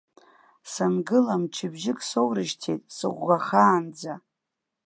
Сангыла, 0.71 1.35
мчыбжьык 1.41 1.99
соурышьҭит, 2.09 2.81
сыӷәӷәахаанӡа. 2.95 4.13